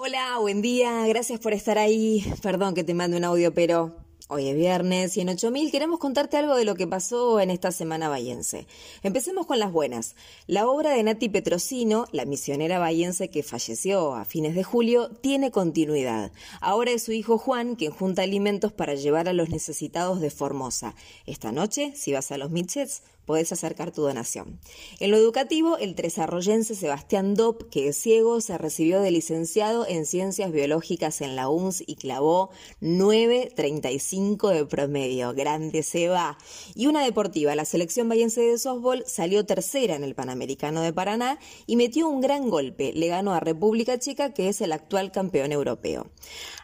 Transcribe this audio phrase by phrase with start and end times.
[0.00, 2.24] Hola, buen día, gracias por estar ahí.
[2.40, 3.96] Perdón que te mande un audio, pero
[4.28, 7.72] Hoy es viernes y en 8000 queremos contarte algo de lo que pasó en esta
[7.72, 8.66] semana bayense.
[9.02, 10.14] Empecemos con las buenas.
[10.46, 15.50] La obra de Nati Petrosino, la misionera bayense que falleció a fines de julio, tiene
[15.50, 16.30] continuidad.
[16.60, 20.94] Ahora es su hijo Juan quien junta alimentos para llevar a los necesitados de Formosa.
[21.26, 24.58] Esta noche, si vas a los Mitchets, podés acercar tu donación.
[25.00, 30.06] En lo educativo, el tresarroyense Sebastián Dop, que es ciego, se recibió de licenciado en
[30.06, 32.48] Ciencias Biológicas en la UNS y clavó
[32.80, 35.34] 9.35 de promedio.
[35.34, 36.38] Grande Seba.
[36.74, 41.38] Y una deportiva, la selección bayense de softball salió tercera en el Panamericano de Paraná
[41.66, 42.94] y metió un gran golpe.
[42.94, 46.06] Le ganó a República Checa, que es el actual campeón europeo.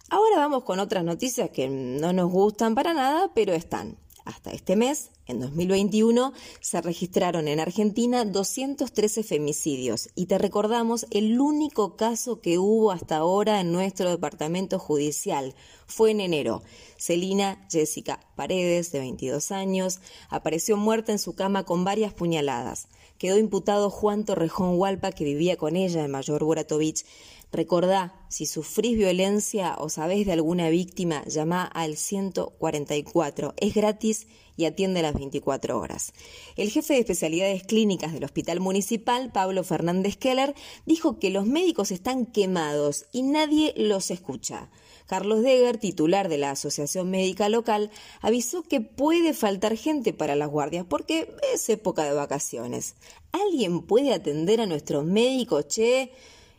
[0.09, 3.99] Ahora vamos con otras noticias que no nos gustan para nada, pero están.
[4.25, 11.39] Hasta este mes, en 2021, se registraron en Argentina 213 femicidios y te recordamos el
[11.39, 15.55] único caso que hubo hasta ahora en nuestro departamento judicial.
[15.87, 16.63] Fue en enero.
[16.97, 20.01] Celina Jessica Paredes, de 22 años,
[20.31, 22.89] apareció muerta en su cama con varias puñaladas.
[23.25, 27.07] Quedó imputado Juan Torrejón Hualpa, que vivía con ella en Mayor Buratovich.
[27.53, 33.55] Recordá, si sufrís violencia o sabés de alguna víctima, llama al 144.
[33.57, 34.27] Es gratis
[34.59, 36.13] y atiende las 24 horas.
[36.57, 41.93] El jefe de especialidades clínicas del Hospital Municipal, Pablo Fernández Keller, dijo que los médicos
[41.93, 44.69] están quemados y nadie los escucha.
[45.07, 50.49] Carlos Deger, titular de la Asociación Médica Local, avisó que puede faltar gente para las
[50.49, 52.95] guardias porque es época de vacaciones.
[53.33, 56.13] ¿Alguien puede atender a nuestros médicos, che?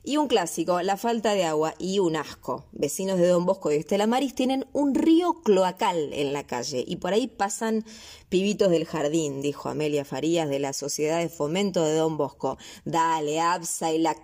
[0.07, 2.65] Y un clásico, la falta de agua y un asco.
[2.73, 6.97] Vecinos de Don Bosco y Estela Maris tienen un río cloacal en la calle y
[6.97, 7.83] por ahí pasan
[8.29, 12.59] pibitos del jardín, dijo Amelia Farías de la Sociedad de Fomento de Don Bosco.
[12.83, 14.15] Dale, Absa y la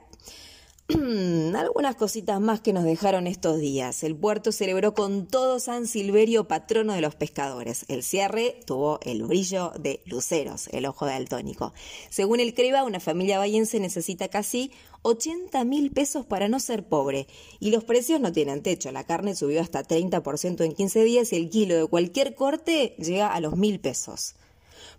[1.55, 4.03] algunas cositas más que nos dejaron estos días.
[4.03, 7.85] El puerto celebró con todo San Silverio, patrono de los pescadores.
[7.87, 11.73] El cierre tuvo el brillo de luceros, el ojo de altónico.
[12.09, 14.71] Según el CREVA, una familia bayense necesita casi
[15.03, 17.27] 80 mil pesos para no ser pobre.
[17.59, 18.91] Y los precios no tienen techo.
[18.91, 23.27] La carne subió hasta 30% en 15 días y el kilo de cualquier corte llega
[23.33, 24.35] a los mil pesos.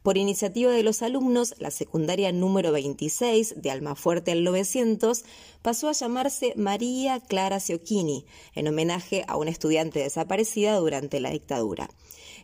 [0.02, 5.24] Por iniciativa de los alumnos, la secundaria número 26 de Almafuerte al 900
[5.62, 8.26] pasó a llamarse María Clara Ciocchini,
[8.56, 11.88] en homenaje a una estudiante desaparecida durante la dictadura.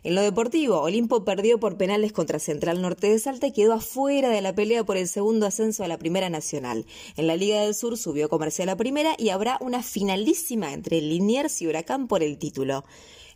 [0.03, 4.29] En lo deportivo, Olimpo perdió por penales contra Central Norte de Salta y quedó afuera
[4.29, 6.85] de la pelea por el segundo ascenso a la Primera Nacional.
[7.17, 11.61] En la Liga del Sur subió Comercial a Primera y habrá una finalísima entre Liniers
[11.61, 12.85] y Huracán por el título.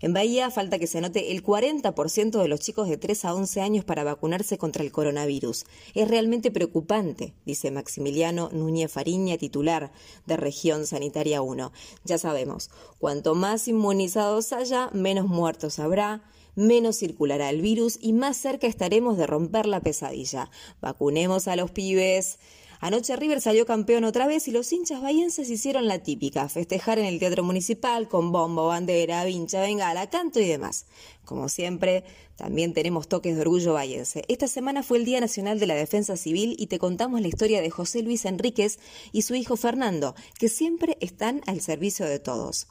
[0.04, 3.62] En Bahía falta que se anote el 40% de los chicos de 3 a 11
[3.62, 5.64] años para vacunarse contra el coronavirus.
[5.94, 9.94] Es realmente preocupante, dice Maximiliano Núñez Fariña, titular
[10.26, 11.72] de Región Sanitaria 1.
[12.04, 12.70] Ya sabemos,
[13.00, 16.22] cuanto más inmunizados haya, menos muertos habrá,
[16.54, 20.52] menos circulará el virus y más cerca estaremos de romper la pesadilla.
[20.82, 22.40] Vacunemos a los pibes.
[22.84, 27.06] Anoche River salió campeón otra vez y los hinchas bahienses hicieron la típica, festejar en
[27.06, 30.86] el Teatro Municipal con bombo, bandera, vincha, bengala, canto y demás.
[31.24, 32.04] Como siempre,
[32.36, 34.26] también tenemos toques de orgullo bahiense.
[34.28, 37.62] Esta semana fue el Día Nacional de la Defensa Civil y te contamos la historia
[37.62, 38.80] de José Luis Enríquez
[39.14, 42.68] y su hijo Fernando, que siempre están al servicio de todos.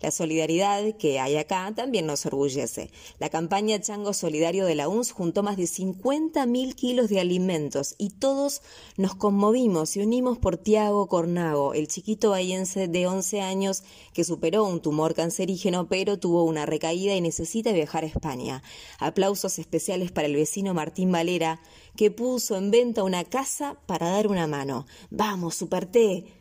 [0.00, 2.90] La solidaridad que hay acá también nos orgullece.
[3.18, 7.94] La campaña Chango Solidario de la UNS juntó más de 50 mil kilos de alimentos
[7.98, 8.62] y todos
[8.96, 13.82] nos conmovimos y unimos por Tiago Cornago, el chiquito bahiense de 11 años
[14.12, 18.62] que superó un tumor cancerígeno pero tuvo una recaída y necesita viajar a España.
[18.98, 21.60] Aplausos especiales para el vecino Martín Valera
[21.96, 24.86] que puso en venta una casa para dar una mano.
[25.10, 26.39] Vamos, Superté.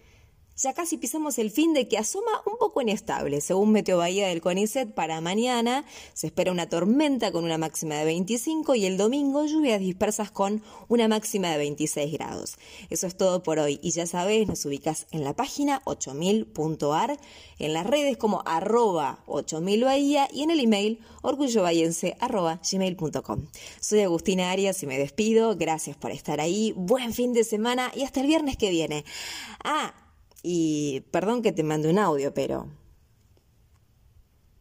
[0.61, 3.39] Ya casi pisamos el fin de que asoma un poco inestable.
[3.39, 8.03] Según Meteo Bahía del CONICET, para mañana se espera una tormenta con una máxima de
[8.03, 12.57] 25 y el domingo lluvias dispersas con una máxima de 26 grados.
[12.89, 17.17] Eso es todo por hoy y ya sabes, nos ubicas en la página 8000.ar,
[17.57, 23.47] en las redes como arroba 8000 Bahía y en el email orgullobahiense.gmail.com.
[23.79, 25.55] Soy Agustina Arias y me despido.
[25.55, 26.73] Gracias por estar ahí.
[26.75, 29.05] Buen fin de semana y hasta el viernes que viene.
[29.63, 29.93] Ah,
[30.43, 32.67] y perdón que te mande un audio, pero